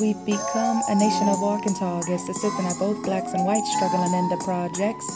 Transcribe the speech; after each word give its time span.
We've 0.00 0.24
become 0.24 0.80
a 0.88 0.94
nation 0.94 1.28
of 1.28 1.42
Arkansas. 1.42 1.80
targets. 1.80 2.06
guess 2.06 2.26
the 2.28 2.34
something 2.34 2.68
that 2.68 2.78
both 2.78 3.02
blacks 3.02 3.32
and 3.32 3.44
whites 3.44 3.66
struggling 3.74 4.14
in 4.14 4.28
the 4.28 4.36
projects. 4.44 5.10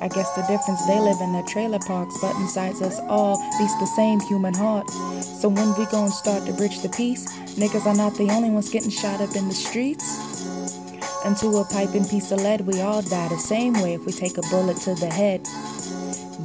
I 0.00 0.08
guess 0.08 0.32
the 0.34 0.40
difference 0.48 0.86
they 0.86 0.98
live 0.98 1.20
in 1.20 1.32
the 1.32 1.42
trailer 1.42 1.80
parks, 1.80 2.16
but 2.22 2.34
inside 2.36 2.80
us 2.80 2.98
all 3.10 3.36
beats 3.58 3.76
the 3.78 3.92
same 3.94 4.20
human 4.20 4.54
heart. 4.54 4.88
So 5.20 5.50
when 5.50 5.76
we 5.76 5.84
gon' 5.86 6.08
start 6.08 6.46
to 6.46 6.54
bridge 6.54 6.80
the 6.80 6.88
peace, 6.88 7.28
niggas 7.58 7.84
are 7.84 7.96
not 7.96 8.14
the 8.14 8.30
only 8.30 8.48
ones 8.48 8.70
getting 8.70 8.88
shot 8.88 9.20
up 9.20 9.36
in 9.36 9.48
the 9.48 9.54
streets. 9.54 10.06
Into 11.26 11.58
a 11.58 11.64
piping 11.66 12.06
piece 12.06 12.32
of 12.32 12.40
lead, 12.40 12.62
we 12.62 12.80
all 12.80 13.02
die 13.02 13.28
the 13.28 13.36
same 13.36 13.74
way 13.82 13.92
if 13.92 14.06
we 14.06 14.12
take 14.12 14.38
a 14.38 14.42
bullet 14.48 14.78
to 14.78 14.94
the 14.94 15.10
head. 15.10 15.46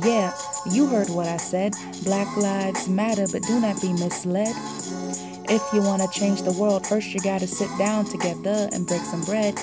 Yeah, 0.04 0.34
you 0.72 0.88
heard 0.88 1.10
what 1.10 1.28
I 1.28 1.38
said. 1.38 1.74
Black 2.04 2.36
lives 2.38 2.88
matter, 2.88 3.26
but 3.32 3.44
do 3.44 3.60
not 3.60 3.82
be 3.82 3.94
misled. 3.94 4.56
If 5.48 5.62
you 5.74 5.82
want 5.82 6.02
to 6.02 6.20
change 6.20 6.42
the 6.42 6.54
world, 6.54 6.88
first 6.88 7.14
you 7.14 7.20
gotta 7.20 7.48
sit 7.48 7.70
down 7.78 8.06
together 8.06 8.68
and 8.72 8.88
break 8.88 9.02
some 9.02 9.24
bread. 9.24 9.58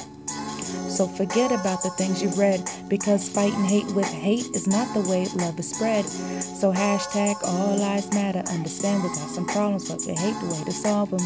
So 0.88 1.06
forget 1.06 1.50
about 1.50 1.82
the 1.82 1.90
things 1.90 2.22
you've 2.22 2.38
read, 2.38 2.68
because 2.88 3.28
fighting 3.28 3.64
hate 3.64 3.86
with 3.94 4.06
hate 4.12 4.46
is 4.54 4.66
not 4.66 4.92
the 4.94 5.00
way 5.08 5.26
love 5.34 5.58
is 5.58 5.74
spread. 5.74 6.04
So 6.04 6.70
hashtag 6.70 7.36
all 7.44 7.76
lives 7.76 8.12
matter. 8.12 8.40
Understand 8.50 9.02
we 9.02 9.08
got 9.08 9.30
some 9.30 9.46
problems, 9.46 9.88
but 9.88 10.02
we 10.06 10.14
hate 10.14 10.38
the 10.40 10.54
way 10.54 10.62
to 10.64 10.72
solve 10.72 11.10
them. 11.10 11.20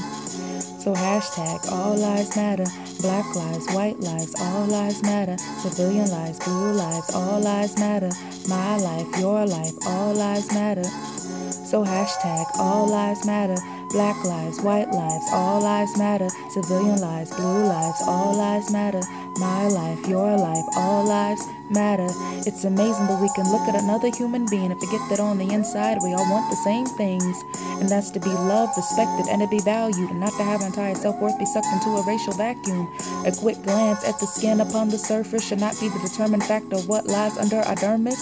So 0.86 0.94
hashtag 0.94 1.72
all 1.72 1.96
lives 1.96 2.36
matter. 2.36 2.64
Black 3.00 3.34
lives, 3.34 3.66
white 3.74 3.98
lives, 3.98 4.32
all 4.40 4.66
lives 4.66 5.02
matter. 5.02 5.36
Civilian 5.58 6.08
lives, 6.12 6.38
blue 6.38 6.74
lives, 6.74 7.12
all 7.12 7.40
lives 7.40 7.76
matter. 7.76 8.08
My 8.48 8.76
life, 8.76 9.08
your 9.18 9.44
life, 9.46 9.72
all 9.84 10.14
lives 10.14 10.54
matter. 10.54 10.84
So 10.84 11.84
hashtag 11.84 12.46
all 12.60 12.86
lives 12.86 13.26
matter. 13.26 13.56
Black 13.90 14.24
lives, 14.24 14.60
white 14.60 14.88
lives, 14.92 15.24
all 15.32 15.60
lives 15.60 15.98
matter. 15.98 16.28
Civilian 16.50 17.00
lives, 17.00 17.34
blue 17.34 17.64
lives, 17.64 18.00
all 18.06 18.36
lives 18.36 18.70
matter. 18.70 19.00
My 19.38 19.68
life, 19.68 20.06
your 20.08 20.38
life, 20.38 20.64
all 20.76 21.04
lives 21.04 21.42
matter. 21.68 22.08
It's 22.46 22.64
amazing 22.64 23.06
that 23.06 23.20
we 23.20 23.28
can 23.34 23.44
look 23.52 23.68
at 23.68 23.74
another 23.74 24.08
human 24.16 24.46
being 24.46 24.72
and 24.72 24.80
forget 24.80 25.00
that 25.10 25.20
on 25.20 25.36
the 25.36 25.52
inside 25.52 25.98
we 26.02 26.14
all 26.14 26.24
want 26.30 26.48
the 26.48 26.56
same 26.56 26.86
things. 26.86 27.36
And 27.80 27.88
that's 27.88 28.10
to 28.12 28.20
be 28.20 28.30
loved, 28.30 28.72
respected, 28.76 29.26
and 29.28 29.42
to 29.42 29.48
be 29.48 29.60
valued, 29.60 30.08
and 30.08 30.20
not 30.20 30.32
to 30.38 30.42
have 30.42 30.62
our 30.62 30.68
entire 30.68 30.94
self 30.94 31.20
worth 31.20 31.38
be 31.38 31.44
sucked 31.44 31.66
into 31.66 31.90
a 31.90 32.06
racial 32.06 32.32
vacuum. 32.32 32.88
A 33.26 33.32
quick 33.32 33.62
glance 33.62 34.02
at 34.08 34.18
the 34.20 34.26
skin 34.26 34.60
upon 34.60 34.88
the 34.88 34.98
surface 34.98 35.46
should 35.46 35.60
not 35.60 35.78
be 35.80 35.88
the 35.88 35.98
determined 35.98 36.44
factor 36.44 36.76
of 36.76 36.88
what 36.88 37.06
lies 37.06 37.36
under 37.36 37.56
our 37.56 37.74
dermis. 37.76 38.16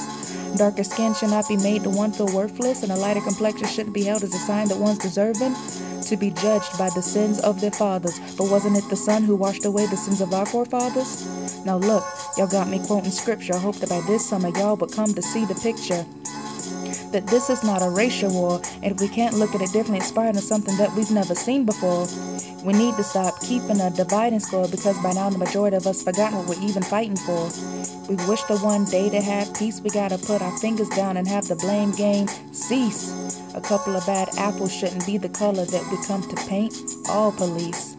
Darker 0.56 0.84
skin 0.84 1.14
should 1.14 1.30
not 1.30 1.48
be 1.48 1.56
made 1.56 1.82
to 1.82 1.90
one 1.90 2.12
feel 2.12 2.32
worthless, 2.32 2.84
and 2.84 2.92
a 2.92 2.96
lighter 2.96 3.20
complexion 3.20 3.66
shouldn't 3.66 3.94
be 3.94 4.04
held 4.04 4.22
as 4.22 4.32
a 4.32 4.38
sign 4.38 4.68
that 4.68 4.78
one's 4.78 4.98
deserving 4.98 5.54
to 6.02 6.16
be 6.16 6.30
judged 6.30 6.78
by 6.78 6.88
the 6.94 7.02
sins 7.02 7.40
of 7.40 7.60
their 7.60 7.72
fathers. 7.72 8.18
But 8.36 8.50
wasn't 8.50 8.76
it 8.76 8.88
the 8.88 8.96
Son 8.96 9.24
who 9.24 9.34
washed 9.34 9.64
away 9.64 9.86
the 9.86 9.96
sins 9.96 10.20
of 10.20 10.32
our 10.32 10.46
forefathers? 10.46 11.26
Now 11.64 11.78
look, 11.78 12.04
y'all 12.36 12.46
got 12.46 12.68
me 12.68 12.78
quoting 12.86 13.10
scripture. 13.10 13.54
I 13.54 13.58
hope 13.58 13.76
that 13.76 13.88
by 13.88 14.00
this 14.06 14.28
summer 14.28 14.50
y'all 14.50 14.76
would 14.76 14.92
come 14.92 15.12
to 15.14 15.22
see 15.22 15.44
the 15.44 15.54
picture. 15.56 16.04
That 17.10 17.26
this 17.26 17.50
is 17.50 17.64
not 17.64 17.82
a 17.82 17.90
racial 17.90 18.32
war, 18.32 18.60
and 18.82 18.92
if 18.92 19.00
we 19.00 19.08
can't 19.08 19.34
look 19.34 19.54
at 19.54 19.60
it 19.60 19.72
differently, 19.72 20.06
part 20.14 20.36
of 20.36 20.42
something 20.42 20.76
that 20.76 20.92
we've 20.94 21.10
never 21.10 21.34
seen 21.34 21.64
before. 21.64 22.06
We 22.64 22.72
need 22.72 22.96
to 22.96 23.04
stop 23.04 23.40
keeping 23.40 23.80
a 23.80 23.90
dividing 23.90 24.40
score 24.40 24.66
because 24.68 24.96
by 25.02 25.12
now 25.12 25.28
the 25.30 25.36
majority 25.36 25.76
of 25.76 25.86
us 25.86 26.02
forgotten 26.02 26.38
what 26.38 26.48
we're 26.48 26.66
even 26.66 26.82
fighting 26.82 27.16
for. 27.16 27.50
We 28.08 28.16
wish 28.26 28.42
the 28.42 28.58
one 28.58 28.84
day 28.84 29.08
to 29.08 29.20
have 29.22 29.54
peace, 29.54 29.80
we 29.80 29.88
gotta 29.88 30.18
put 30.18 30.42
our 30.42 30.56
fingers 30.58 30.90
down 30.90 31.16
and 31.16 31.26
have 31.26 31.48
the 31.48 31.56
blame 31.56 31.90
game 31.92 32.28
cease. 32.52 33.40
A 33.54 33.62
couple 33.62 33.96
of 33.96 34.04
bad 34.04 34.28
apples 34.36 34.74
shouldn't 34.74 35.06
be 35.06 35.16
the 35.16 35.30
color 35.30 35.64
that 35.64 35.88
we 35.90 35.96
come 36.06 36.22
to 36.22 36.36
paint 36.46 36.74
all 37.08 37.32
police. 37.32 37.96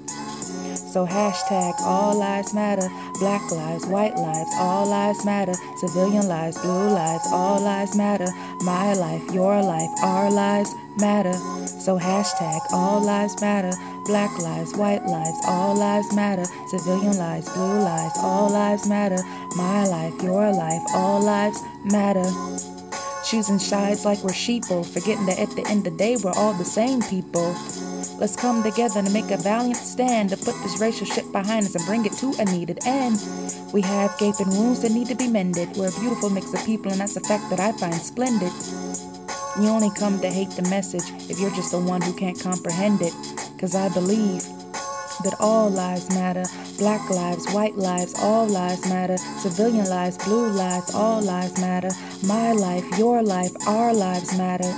So 0.96 1.06
hashtag 1.06 1.74
all 1.82 2.18
lives 2.18 2.54
matter, 2.54 2.88
black 3.20 3.52
lives, 3.52 3.86
white 3.86 4.16
lives, 4.16 4.50
all 4.58 4.88
lives 4.88 5.26
matter, 5.26 5.52
civilian 5.76 6.26
lives, 6.30 6.58
blue 6.60 6.88
lives, 6.88 7.28
all 7.34 7.60
lives 7.60 7.98
matter, 7.98 8.28
my 8.62 8.94
life, 8.94 9.22
your 9.34 9.62
life, 9.62 9.90
our 10.02 10.32
lives 10.32 10.74
matter. 10.98 11.34
So 11.68 12.00
hashtag 12.00 12.62
all 12.72 13.02
lives 13.02 13.42
matter, 13.42 13.74
black 14.06 14.40
lives, 14.40 14.74
white 14.78 15.06
lives, 15.06 15.38
all 15.46 15.76
lives 15.76 16.16
matter, 16.16 16.46
civilian 16.70 17.18
lives, 17.18 17.50
blue 17.50 17.80
lives, 17.80 18.14
all 18.20 18.50
lives 18.50 18.88
matter, 18.88 19.22
my 19.58 19.86
life, 19.88 20.14
your 20.24 20.50
life, 20.54 20.82
all 20.94 21.22
lives 21.22 21.60
matter. 21.84 22.24
Choosing 23.26 23.60
sides 23.60 24.06
like 24.06 24.24
we're 24.24 24.30
sheeple, 24.30 24.86
forgetting 24.86 25.26
that 25.26 25.40
at 25.40 25.50
the 25.58 25.68
end 25.68 25.86
of 25.86 25.92
the 25.92 25.98
day 25.98 26.16
we're 26.24 26.32
all 26.38 26.54
the 26.54 26.64
same 26.64 27.02
people. 27.02 27.54
Let's 28.18 28.36
come 28.36 28.64
together 28.64 29.00
and 29.00 29.12
make 29.14 29.32
a 29.32 29.38
valiant 29.38 29.78
stand 29.78 30.30
to 30.30 30.38
put 30.38 30.56
this 30.64 30.80
racial 30.80 31.06
shit 31.06 31.32
behind 31.32 31.66
us 31.66 31.76
and 31.76 31.86
bring 31.86 32.06
it 32.06 32.14
to 32.14 32.34
a 32.40 32.46
needed 32.46 32.80
end. 32.86 33.22
We 33.74 33.82
have 33.82 34.18
gaping 34.18 34.50
wounds 34.50 34.82
that 34.82 34.92
need 34.92 35.08
to 35.08 35.16
be 35.16 35.28
mended. 35.28 35.76
We're 35.76 35.90
a 35.90 36.00
beautiful 36.00 36.30
mix 36.30 36.54
of 36.54 36.66
people, 36.66 36.92
and 36.92 37.02
that's 37.02 37.18
a 37.18 37.22
fact 37.22 37.50
that 37.50 37.60
I 37.60 37.72
find 37.74 37.96
splendid. 37.96 38.52
You 39.60 39.70
only 39.70 39.90
come 39.98 40.20
to 40.22 40.30
hate 40.30 40.52
the 40.52 40.68
message 40.70 41.04
if 41.30 41.40
you're 41.40 41.52
just 41.52 41.72
the 41.72 41.80
one 41.80 42.02
who 42.02 42.14
can't 42.14 42.40
comprehend 42.40 43.02
it. 43.02 43.14
Cause 43.60 43.74
I 43.74 43.90
believe 43.90 44.44
that 45.24 45.36
all 45.40 45.70
lives 45.70 46.10
matter. 46.10 46.44
Black 46.78 47.10
lives, 47.10 47.52
white 47.54 47.76
lives, 47.76 48.14
all 48.20 48.46
lives 48.48 48.88
matter. 48.90 49.18
Civilian 49.18 49.86
lives, 49.86 50.18
blue 50.26 50.50
lives, 50.50 50.94
all 50.94 51.22
lives 51.22 51.60
matter. 51.60 51.90
My 52.26 52.52
life, 52.52 52.86
your 52.98 53.24
life, 53.24 53.52
our 53.68 53.94
lives 53.94 54.38
matter. 54.38 54.74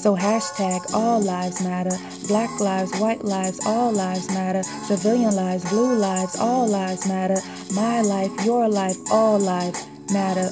So 0.00 0.16
hashtag 0.16 0.94
all 0.94 1.20
lives 1.20 1.60
matter. 1.62 1.94
Black 2.26 2.58
lives, 2.58 2.90
white 2.98 3.22
lives, 3.22 3.60
all 3.66 3.92
lives 3.92 4.30
matter. 4.30 4.62
Civilian 4.62 5.36
lives, 5.36 5.68
blue 5.68 5.94
lives, 5.94 6.36
all 6.36 6.66
lives 6.66 7.06
matter. 7.06 7.36
My 7.74 8.00
life, 8.00 8.32
your 8.42 8.66
life, 8.66 8.96
all 9.12 9.38
lives 9.38 9.86
matter. 10.10 10.48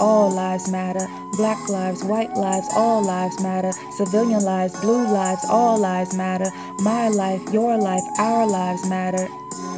All 0.00 0.32
lives 0.32 0.68
matter. 0.68 1.06
Black 1.36 1.68
lives, 1.68 2.02
white 2.02 2.34
lives, 2.34 2.66
all 2.74 3.04
lives 3.04 3.40
matter. 3.40 3.70
Civilian 3.96 4.42
lives, 4.42 4.74
blue 4.80 5.06
lives, 5.06 5.44
all 5.48 5.78
lives 5.78 6.12
matter. 6.16 6.50
My 6.80 7.06
life, 7.06 7.42
your 7.52 7.78
life, 7.78 8.02
our 8.18 8.48
lives 8.48 8.84
matter. 8.88 9.28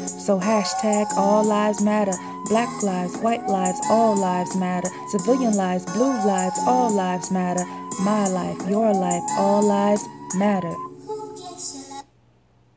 So 0.07 0.41
hashtag 0.41 1.09
all 1.15 1.45
lives 1.45 1.83
matter. 1.83 2.13
Black 2.51 2.83
lives, 2.83 3.17
white 3.19 3.47
lives, 3.47 3.79
all 3.89 4.17
lives 4.17 4.57
matter. 4.57 4.89
Civilian 5.07 5.55
lives, 5.55 5.85
blue 5.85 6.13
lives, 6.27 6.59
all 6.67 6.91
lives 6.91 7.31
matter. 7.31 7.65
My 8.03 8.27
life, 8.27 8.69
your 8.69 8.93
life, 8.93 9.23
all 9.39 9.63
lives 9.63 10.09
matter. 10.35 10.75